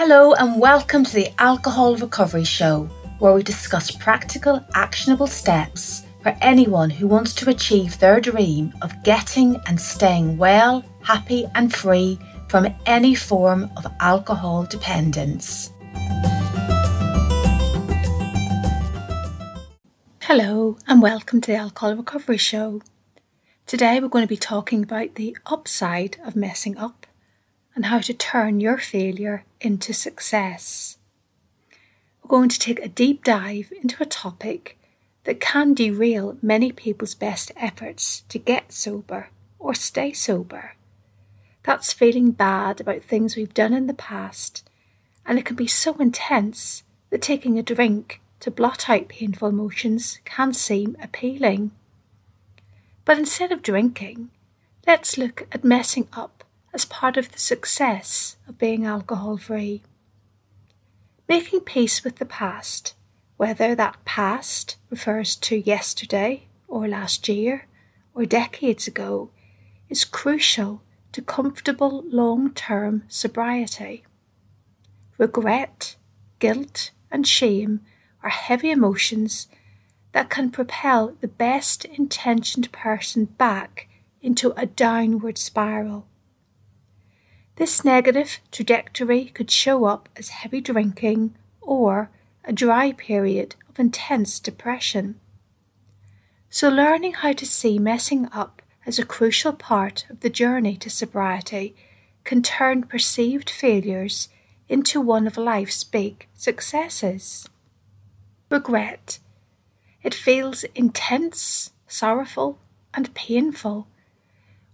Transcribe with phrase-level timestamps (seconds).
[0.00, 6.36] Hello, and welcome to the Alcohol Recovery Show, where we discuss practical, actionable steps for
[6.40, 12.16] anyone who wants to achieve their dream of getting and staying well, happy, and free
[12.48, 15.72] from any form of alcohol dependence.
[20.22, 22.82] Hello, and welcome to the Alcohol Recovery Show.
[23.66, 27.07] Today, we're going to be talking about the upside of messing up
[27.78, 30.96] and how to turn your failure into success.
[32.20, 34.76] We're going to take a deep dive into a topic
[35.22, 39.28] that can derail many people's best efforts to get sober
[39.60, 40.74] or stay sober.
[41.62, 44.68] That's feeling bad about things we've done in the past,
[45.24, 50.18] and it can be so intense that taking a drink to blot out painful emotions
[50.24, 51.70] can seem appealing.
[53.04, 54.30] But instead of drinking,
[54.84, 59.82] let's look at messing up as part of the success of being alcohol free.
[61.28, 62.94] Making peace with the past,
[63.36, 67.66] whether that past refers to yesterday or last year
[68.14, 69.30] or decades ago,
[69.88, 74.04] is crucial to comfortable long term sobriety.
[75.16, 75.96] Regret,
[76.38, 77.80] guilt, and shame
[78.22, 79.48] are heavy emotions
[80.12, 83.88] that can propel the best intentioned person back
[84.20, 86.06] into a downward spiral.
[87.58, 92.08] This negative trajectory could show up as heavy drinking or
[92.44, 95.18] a dry period of intense depression.
[96.48, 100.88] So, learning how to see messing up as a crucial part of the journey to
[100.88, 101.74] sobriety
[102.22, 104.28] can turn perceived failures
[104.68, 107.48] into one of life's big successes
[108.50, 109.18] regret.
[110.04, 112.60] It feels intense, sorrowful,
[112.94, 113.88] and painful.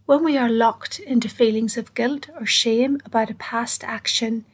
[0.06, 4.44] When we are locked into feelings of guilt or shame about a past action,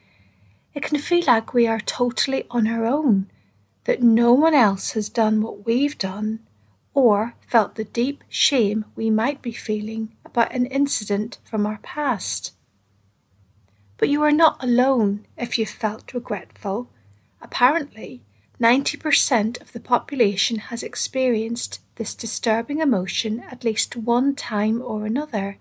[0.74, 3.28] it can feel like we are totally on our own,
[3.84, 6.38] that no one else has done what we've done,
[6.94, 12.52] or felt the deep shame we might be feeling about an incident from our past.
[13.96, 16.90] But you are not alone if you felt regretful.
[17.42, 18.22] Apparently,
[18.60, 25.58] 90% of the population has experienced this disturbing emotion at least one time or another.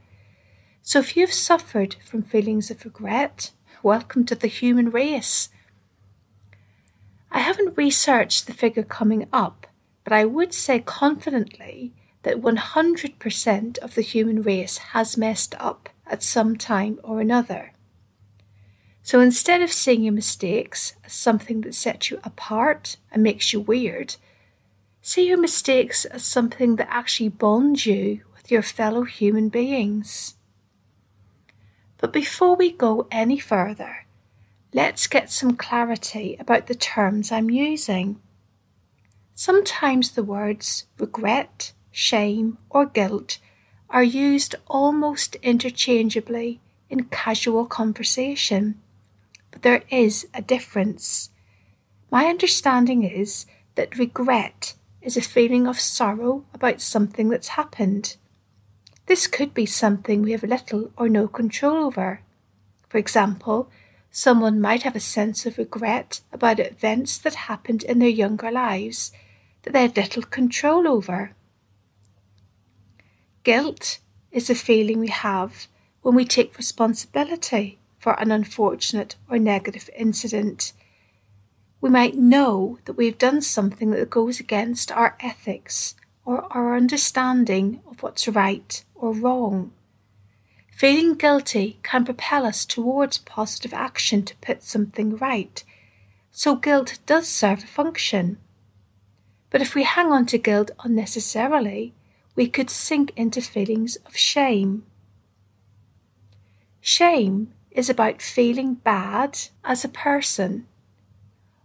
[0.82, 3.52] So if you've suffered from feelings of regret,
[3.84, 5.50] welcome to the human race.
[7.30, 9.68] I haven't researched the figure coming up,
[10.06, 11.92] but I would say confidently
[12.24, 17.74] that 100% of the human race has messed up at some time or another.
[19.04, 23.60] So instead of seeing your mistakes as something that sets you apart and makes you
[23.60, 24.16] weird,
[25.02, 30.36] see your mistakes as something that actually bonds you with your fellow human beings.
[31.98, 34.06] But before we go any further,
[34.74, 38.20] let's get some clarity about the terms I'm using.
[39.36, 43.40] Sometimes the words regret, shame, or guilt
[43.90, 48.80] are used almost interchangeably in casual conversation
[49.52, 51.32] but there is a difference.
[52.12, 53.46] My understanding is
[53.76, 58.18] that regret is a feeling of sorrow about something that's happened.
[59.06, 62.22] This could be something we have little or no control over.
[62.90, 63.70] For example,
[64.12, 69.12] someone might have a sense of regret about events that happened in their younger lives
[69.64, 71.32] that they had little control over.
[73.44, 74.00] Guilt
[74.32, 75.68] is a feeling we have
[76.02, 80.74] when we take responsibility for an unfortunate or negative incident.
[81.82, 85.96] We might know that we've done something that goes against our ethics
[86.26, 89.72] or our understanding of what's right or wrong.
[90.80, 95.62] Feeling guilty can propel us towards positive action to put something right,
[96.32, 98.38] so guilt does serve a function.
[99.50, 101.94] But if we hang on to guilt unnecessarily,
[102.34, 104.86] we could sink into feelings of shame.
[106.80, 110.66] Shame is about feeling bad as a person.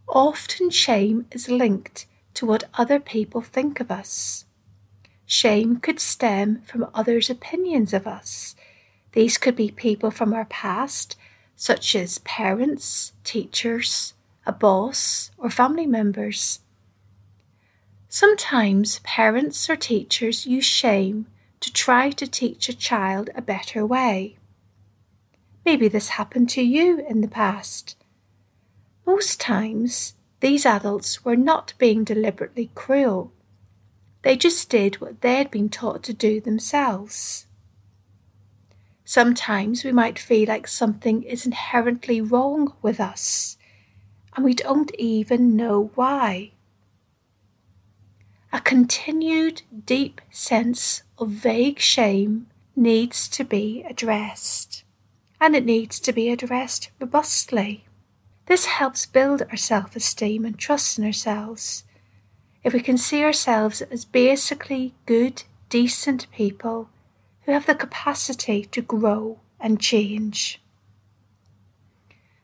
[0.09, 4.45] Often shame is linked to what other people think of us.
[5.27, 8.55] Shame could stem from others' opinions of us.
[9.13, 11.17] These could be people from our past,
[11.57, 14.15] such as parents, teachers,
[14.45, 16.61] a boss, or family members.
[18.09, 21.27] Sometimes parents or teachers use shame
[21.61, 24.37] to try to teach a child a better way.
[25.65, 27.97] Maybe this happened to you in the past.
[29.07, 33.33] Most times, these adults were not being deliberately cruel.
[34.23, 37.47] They just did what they had been taught to do themselves.
[39.05, 43.59] Sometimes we might feel like something is inherently wrong with us,
[44.35, 46.53] and we don't even know why.
[48.53, 54.85] A continued deep sense of vague shame needs to be addressed,
[55.41, 57.85] and it needs to be addressed robustly.
[58.47, 61.85] This helps build our self esteem and trust in ourselves.
[62.63, 66.91] If we can see ourselves as basically good, decent people
[67.43, 70.61] who have the capacity to grow and change.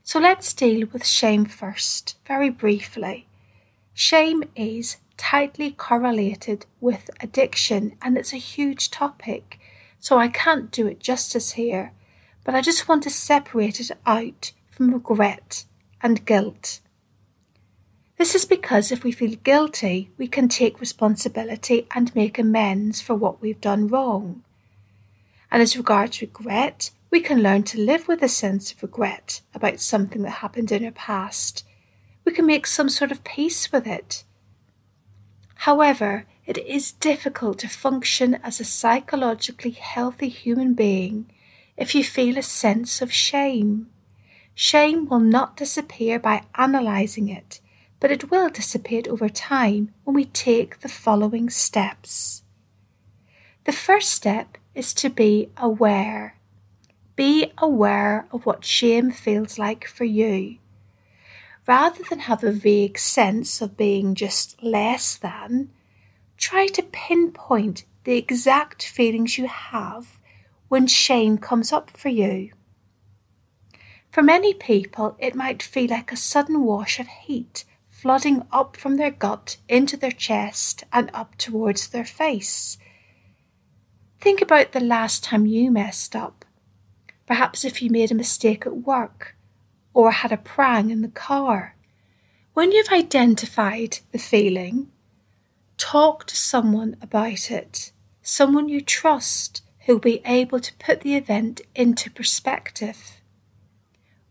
[0.03, 3.27] So let's deal with shame first, very briefly.
[3.93, 9.59] Shame is tightly correlated with addiction and it's a huge topic,
[9.99, 11.93] so I can't do it justice here,
[12.43, 15.65] but I just want to separate it out from regret
[16.03, 16.81] and guilt.
[18.17, 23.15] This is because if we feel guilty, we can take responsibility and make amends for
[23.15, 24.43] what we've done wrong.
[25.51, 29.81] And as regards regret, we can learn to live with a sense of regret about
[29.81, 31.65] something that happened in our past.
[32.25, 34.25] We can make some sort of peace with it.
[35.55, 41.31] However, it is difficult to function as a psychologically healthy human being
[41.77, 43.89] if you feel a sense of shame.
[44.63, 47.63] Shame will not disappear by analysing it,
[47.99, 52.43] but it will dissipate over time when we take the following steps.
[53.65, 56.37] The first step is to be aware.
[57.17, 60.59] Be aware of what shame feels like for you.
[61.67, 65.71] Rather than have a vague sense of being just less than,
[66.37, 70.19] try to pinpoint the exact feelings you have
[70.69, 72.51] when shame comes up for you.
[74.11, 77.65] For many people, it might feel like a sudden wash of heat
[78.01, 82.79] flooding up from their gut into their chest and up towards their face.
[84.21, 86.45] Think about the last time you messed up.
[87.27, 89.37] Perhaps if you made a mistake at work
[89.93, 91.77] or had a prang in the car.
[92.55, 94.91] When you've identified the feeling,
[95.77, 97.93] talk to someone about it,
[98.23, 103.20] someone you trust who'll be able to put the event into perspective.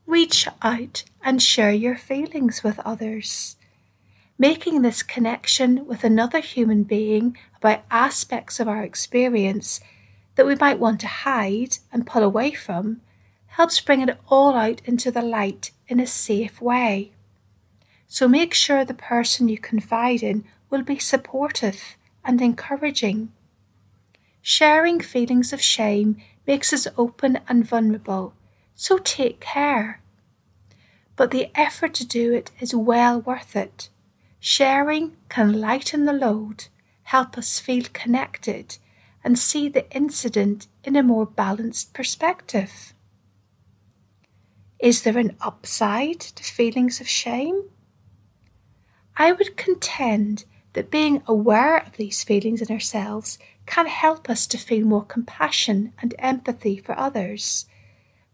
[0.10, 3.58] Reach out and share your feelings with others.
[4.40, 9.80] Making this connection with another human being about aspects of our experience
[10.34, 13.02] that we might want to hide and pull away from
[13.50, 17.12] helps bring it all out into the light in a safe way.
[18.08, 23.32] So make sure the person you confide in will be supportive and encouraging.
[24.42, 26.18] Sharing feelings of shame
[26.48, 28.34] makes us open and vulnerable,
[28.80, 30.02] so take care.
[31.18, 33.90] But the effort to do it is well worth it.
[34.40, 36.68] Sharing can lighten the load,
[37.04, 38.78] help us feel connected,
[39.22, 42.94] and see the incident in a more balanced perspective.
[44.80, 47.64] Is there an upside to feelings of shame?
[49.18, 54.58] I would contend that being aware of these feelings in ourselves can help us to
[54.58, 57.66] feel more compassion and empathy for others,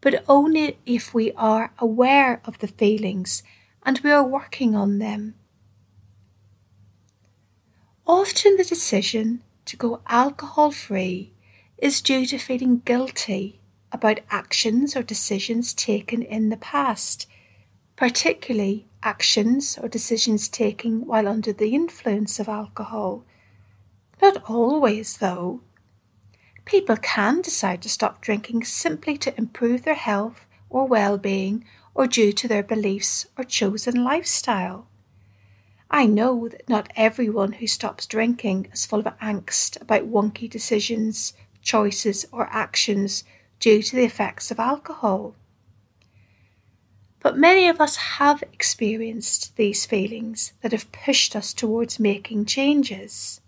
[0.06, 3.42] but only if we are aware of the feelings
[3.82, 5.34] and we are working on them.
[8.06, 11.34] Often the decision to go alcohol free
[11.80, 13.60] is due to feeling guilty
[13.92, 17.26] about actions or decisions taken in the past,
[17.96, 23.26] particularly actions or decisions taken while under the influence of alcohol.
[24.22, 25.62] Not always, though.
[26.66, 32.08] People can decide to stop drinking simply to improve their health or well being or
[32.08, 34.88] due to their beliefs or chosen lifestyle.
[35.90, 41.34] I know that not everyone who stops drinking is full of angst about wonky decisions,
[41.62, 43.24] choices, or actions
[43.60, 45.36] due to the effects of alcohol.
[47.20, 53.40] But many of us have experienced these feelings that have pushed us towards making changes.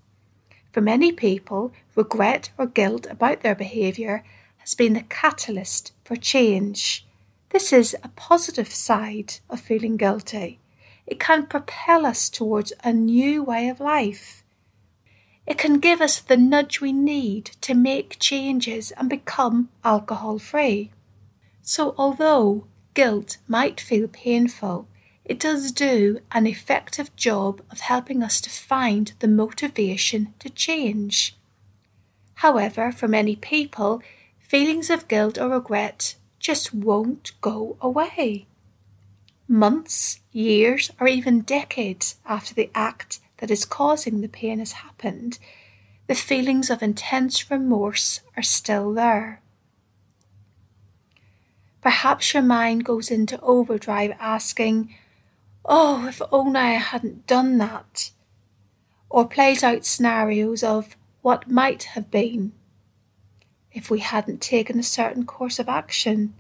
[0.71, 4.23] For many people, regret or guilt about their behaviour
[4.57, 7.05] has been the catalyst for change.
[7.49, 10.59] This is a positive side of feeling guilty
[11.07, 14.43] it can propel us towards a new way of life.
[15.47, 20.91] It can give us the nudge we need to make changes and become alcohol free.
[21.61, 24.89] So, although guilt might feel painful,
[25.27, 31.35] it does do an effective job of helping us to find the motivation to change.
[32.35, 34.01] However, for many people,
[34.39, 38.47] feelings of guilt or regret just won't go away
[39.47, 45.39] months, years, or even decades after the act that is causing the pain has happened,
[46.07, 49.41] the feelings of intense remorse are still there.
[51.81, 54.93] Perhaps your mind goes into overdrive asking,
[55.67, 58.11] Oh, if only I hadn't done that.
[59.09, 62.53] Or plays out scenarios of what might have been
[63.73, 66.33] if we hadn't taken a certain course of action.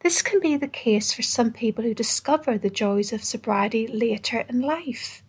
[0.00, 4.44] This can be the case for some people who discover the joys of sobriety later
[4.48, 5.22] in life.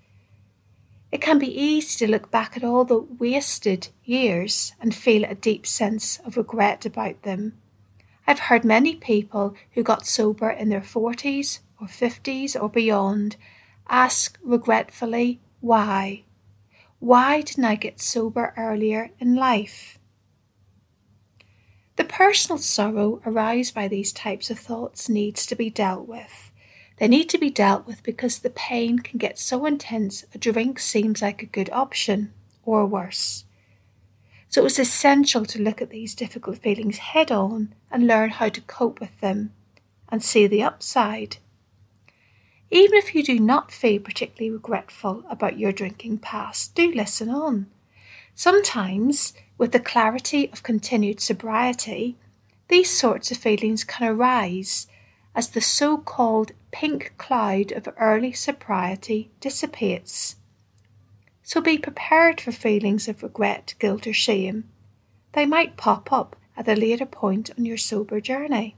[1.12, 5.33] It can be easy to look back at all the wasted years and feel a
[5.33, 7.57] deep sense of regret about them.
[8.27, 13.36] I've heard many people who got sober in their 40s or 50s or beyond
[13.89, 16.24] ask regretfully, why?
[17.00, 19.98] Why didn't I get sober earlier in life?
[21.95, 26.51] The personal sorrow aroused by these types of thoughts needs to be dealt with.
[26.98, 30.79] They need to be dealt with because the pain can get so intense a drink
[30.79, 32.33] seems like a good option,
[32.63, 33.45] or worse.
[34.50, 38.62] So it's essential to look at these difficult feelings head on and learn how to
[38.62, 39.53] cope with them
[40.09, 41.38] and see the upside.
[42.71, 47.67] Even if you do not feel particularly regretful about your drinking past, do listen on.
[48.35, 52.15] Sometimes, with the clarity of continued sobriety,
[52.67, 54.88] these sorts of feelings can arise
[55.33, 60.35] as the so called pink cloud of early sobriety dissipates.
[61.41, 64.69] So be prepared for feelings of regret, guilt, or shame.
[65.33, 68.75] They might pop up at a later point on your sober journey.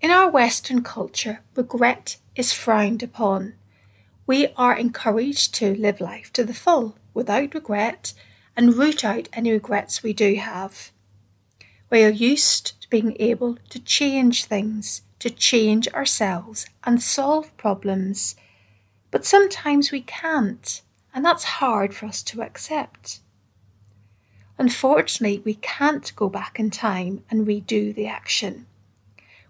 [0.00, 3.54] In our Western culture, regret is frowned upon.
[4.26, 8.14] We are encouraged to live life to the full, without regret,
[8.56, 10.92] and root out any regrets we do have.
[11.90, 18.36] We are used to being able to change things, to change ourselves and solve problems,
[19.10, 20.82] but sometimes we can't,
[21.14, 23.20] and that's hard for us to accept.
[24.58, 28.66] Unfortunately, we can't go back in time and redo the action.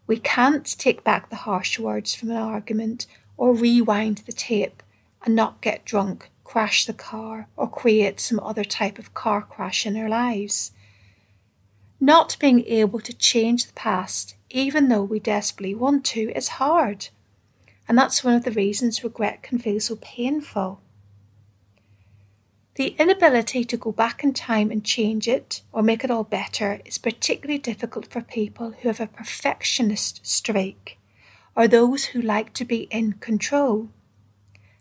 [0.07, 3.07] We can't take back the harsh words from an argument
[3.37, 4.83] or rewind the tape
[5.25, 9.87] and not get drunk, crash the car, or create some other type of car crash
[9.87, 10.73] in our lives.
[11.99, 17.09] Not being able to change the past, even though we desperately want to, is hard.
[17.89, 20.81] And that's one of the reasons regret can feel so painful.
[22.75, 26.81] The inability to go back in time and change it or make it all better
[26.85, 30.99] is particularly difficult for people who have a perfectionist streak
[31.55, 33.91] or those who like to be in control.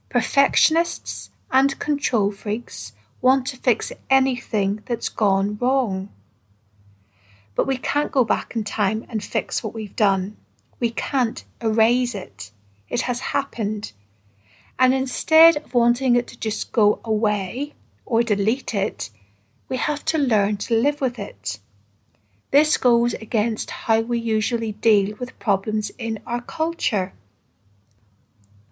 [0.10, 6.10] Perfectionists and control freaks want to fix anything that's gone wrong.
[7.54, 10.36] But we can't go back in time and fix what we've done.
[10.80, 12.50] We can't erase it.
[12.90, 13.94] It has happened.
[14.80, 19.10] And instead of wanting it to just go away, or delete it,
[19.70, 21.60] we have to learn to live with it.
[22.52, 27.14] This goes against how we usually deal with problems in our culture.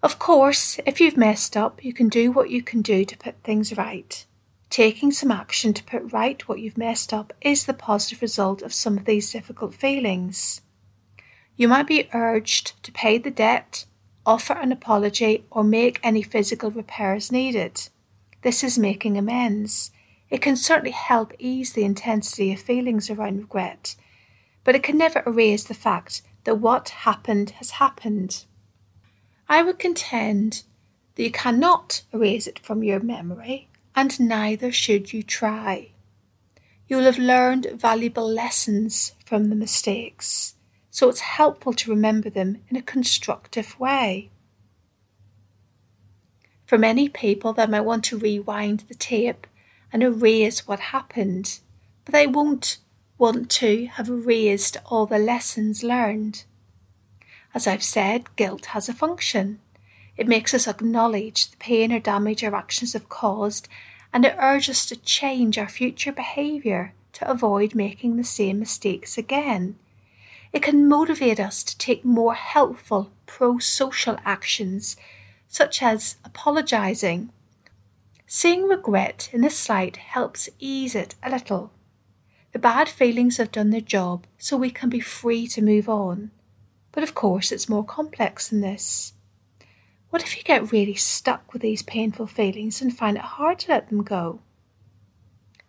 [0.04, 3.44] Of course, if you've messed up, you can do what you can do to put
[3.44, 4.26] things right.
[4.70, 8.74] Taking some action to put right what you've messed up is the positive result of
[8.74, 10.62] some of these difficult feelings.
[11.56, 13.86] You might be urged to pay the debt,
[14.26, 17.90] offer an apology, or make any physical repairs needed.
[18.42, 19.92] This is making amends.
[20.30, 23.96] It can certainly help ease the intensity of feelings around regret,
[24.64, 28.46] but it can never erase the fact that what happened has happened.
[29.48, 30.64] I would contend
[31.16, 35.92] that you cannot erase it from your memory, and neither should you try.
[36.88, 40.56] You will have learned valuable lessons from the mistakes,
[40.90, 44.32] so it's helpful to remember them in a constructive way.
[46.72, 49.46] For many people, they might want to rewind the tape
[49.92, 51.60] and erase what happened,
[52.06, 52.78] but they won't
[53.18, 56.46] want to have erased all the lessons learned.
[57.54, 59.60] As I've said, guilt has a function.
[60.16, 63.68] It makes us acknowledge the pain or damage our actions have caused,
[64.14, 69.18] and it urges us to change our future behaviour to avoid making the same mistakes
[69.18, 69.76] again.
[70.54, 74.96] It can motivate us to take more helpful pro social actions
[75.52, 77.30] such as apologising.
[78.26, 81.74] Seeing regret in this light helps ease it a little.
[82.54, 86.32] The bad feelings have done their job, so we can be free to move on.
[86.94, 89.14] But of course, it's more complex than this.
[90.10, 93.72] What if you get really stuck with these painful feelings and find it hard to
[93.72, 94.40] let them go?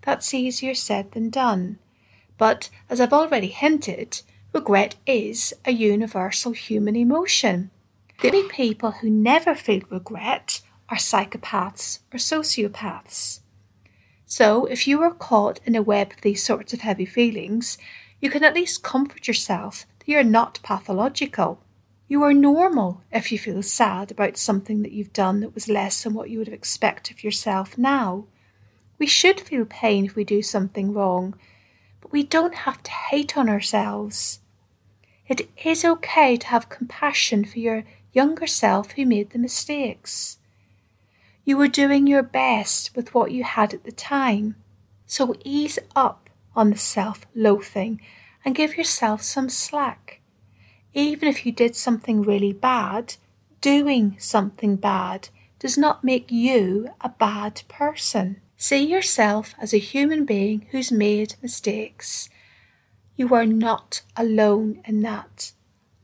[0.03, 1.81] That's easier said than done.
[2.39, 4.23] But as I've already hinted,
[4.53, 7.73] regret is a universal human emotion.
[8.23, 13.41] The only people who never feel regret are psychopaths or sociopaths.
[14.25, 17.79] So, if you are caught in a web of these sorts of heavy feelings,
[18.21, 21.65] you can at least comfort yourself that you're not pathological.
[22.07, 26.05] You are normal if you feel sad about something that you've done that was less
[26.05, 28.27] than what you would have expected of yourself now.
[29.01, 31.35] We should feel pain if we do something wrong,
[32.01, 34.39] but we don't have to hate on ourselves.
[35.27, 37.83] It is okay to have compassion for your
[38.13, 40.39] younger self who made the mistakes.
[41.45, 44.57] You were doing your best with what you had at the time,
[45.07, 48.01] so ease up on the self loathing
[48.45, 50.21] and give yourself some slack.
[50.95, 53.17] Even if you did something really bad,
[53.61, 55.29] doing something bad
[55.59, 58.41] does not make you a bad person.
[58.57, 62.29] See yourself as a human being who's made mistakes.
[63.17, 65.53] You are not alone in that.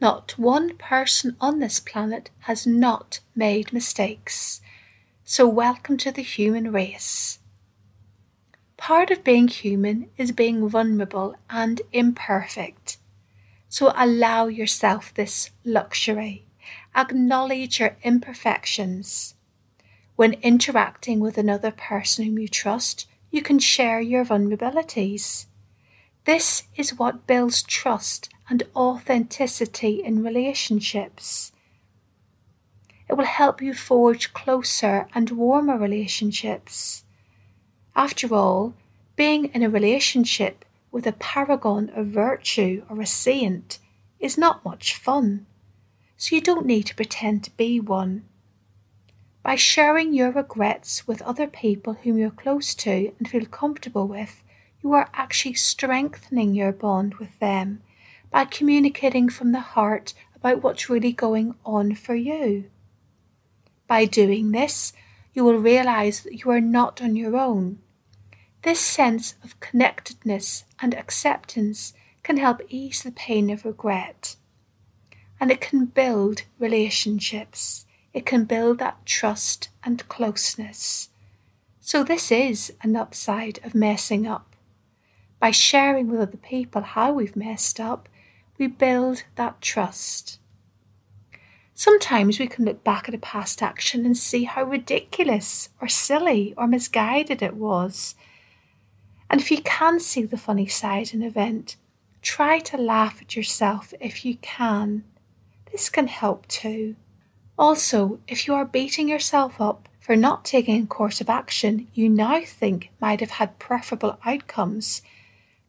[0.01, 4.61] Not one person on this planet has not made mistakes.
[5.25, 7.41] So, welcome to the human race.
[8.77, 12.99] Part of being human is being vulnerable and imperfect.
[13.69, 16.45] So allow yourself this luxury.
[16.95, 19.35] Acknowledge your imperfections.
[20.17, 25.47] When interacting with another person whom you trust, you can share your vulnerabilities.
[26.29, 31.53] This is what builds trust and authenticity in relationships.
[33.09, 37.05] It will help you forge closer and warmer relationships.
[37.97, 38.75] After all,
[39.17, 43.79] being in a relationship with a paragon of virtue or a saint
[44.21, 45.47] is not much fun,
[46.19, 48.29] so you don't need to pretend to be one.
[49.43, 54.43] By sharing your regrets with other people whom you're close to and feel comfortable with,
[54.83, 57.83] you are actually strengthening your bond with them
[58.31, 62.71] by communicating from the heart about what's really going on for you.
[63.87, 64.93] By doing this,
[65.33, 67.79] you will realize that you are not on your own
[68.63, 74.37] this sense of connectedness and acceptance can help ease the pain of regret.
[75.41, 77.87] And it can build relationships.
[78.13, 81.11] It can build that trust and closeness.
[81.81, 84.48] So, this is an upside of messing up.
[85.41, 88.09] By sharing with other people how we've messed up,
[88.59, 90.41] we build that trust.
[91.75, 96.55] Sometimes we can look back at a past action and see how ridiculous or silly
[96.57, 98.17] or misguided it was
[99.31, 101.77] and if you can see the funny side in an event,
[102.23, 105.05] try to laugh at yourself if you can.
[105.71, 106.97] This can help too.
[107.59, 112.09] Also, if you are beating yourself up for not taking a course of action you
[112.09, 115.03] now think might have had preferable outcomes,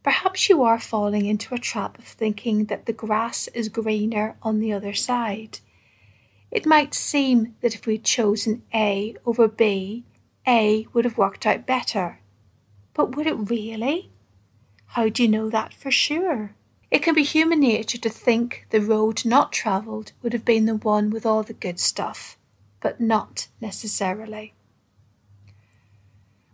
[0.04, 4.60] perhaps you are falling into a trap of thinking that the grass is greener on
[4.60, 5.60] the other side.
[6.52, 10.06] It might seem that if we'd chosen A over B,
[10.48, 12.20] A would have worked out better.
[12.94, 14.12] But would it really?
[14.88, 16.56] How do you know that for sure?
[16.90, 20.76] It can be human nature to think the road not travelled would have been the
[20.76, 22.38] one with all the good stuff,
[22.80, 24.56] but not necessarily.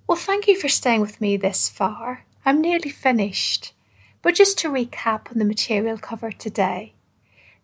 [0.08, 2.26] Well, thank you for staying with me this far.
[2.48, 3.74] I'm nearly finished.
[4.22, 6.94] But just to recap on the material covered today,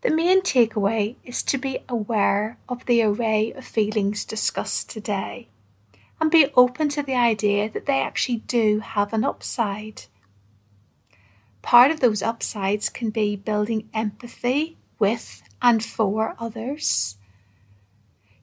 [0.02, 5.50] the main takeaway is to be aware of the array of feelings discussed today
[6.20, 10.04] and be open to the idea that they actually do have an upside.
[11.62, 17.17] Part of those upsides can be building empathy with and for others.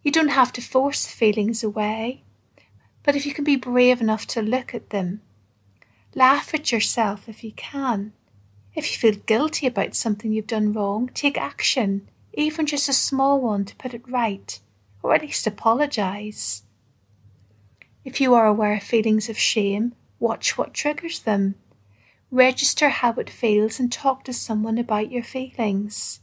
[0.03, 2.23] You don't have to force feelings away,
[3.03, 5.23] but if you can be brave enough to look at them,
[6.15, 8.13] laugh at yourself if you can.
[8.75, 13.41] If you feel guilty about something you've done wrong, take action, even just a small
[13.41, 14.59] one to put it right,
[15.03, 16.63] or at least apologise.
[18.05, 21.57] If you are aware of feelings of shame, watch what triggers them.
[22.31, 26.21] Register how it feels and talk to someone about your feelings.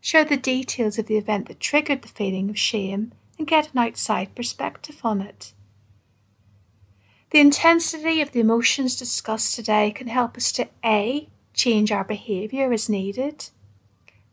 [0.00, 3.78] Share the details of the event that triggered the feeling of shame and get an
[3.78, 5.52] outside perspective on it.
[7.34, 11.28] The intensity of the emotions discussed today can help us to A.
[11.52, 13.50] change our behaviour as needed,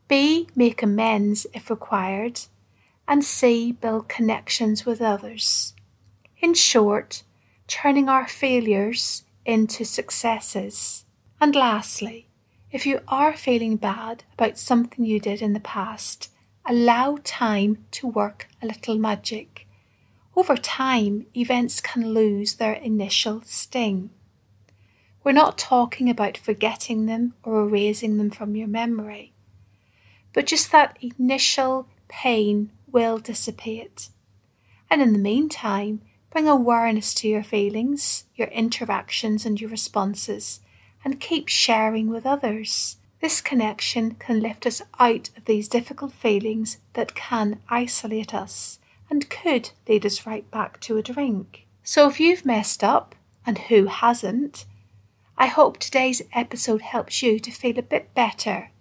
[0.07, 0.47] B.
[0.55, 2.41] make amends if required,
[3.07, 3.71] and C.
[3.71, 5.73] build connections with others.
[6.41, 7.23] In short,
[7.65, 11.03] turning our failures into successes.
[11.39, 12.27] And lastly,
[12.71, 16.29] if you are feeling bad about something you did in the past,
[16.67, 19.67] allow time to work a little magic.
[20.35, 24.11] Over time, events can lose their initial sting.
[25.23, 29.33] We're not talking about forgetting them or erasing them from your memory,
[30.33, 34.09] but just that initial pain will dissipate.
[34.89, 40.61] And in the meantime, Bring awareness to your feelings, your interactions, and your responses,
[41.03, 42.95] and keep sharing with others.
[43.19, 48.79] This connection can lift us out of these difficult feelings that can isolate us
[49.11, 51.67] and could lead us right back to a drink.
[51.83, 53.13] So if you've messed up,
[53.45, 54.65] and who hasn't,
[55.37, 58.71] I hope today's episode helps you to feel a bit better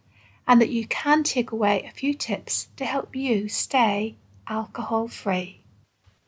[0.46, 4.16] and that you can take away a few tips to help you stay
[4.46, 5.64] alcohol free.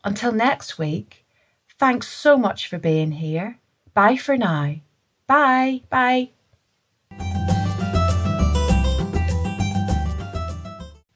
[0.04, 1.26] Until next week,
[1.78, 3.58] thanks so much for being here.
[3.94, 4.76] Bye for now.
[5.26, 5.82] Bye.
[5.90, 6.30] Bye.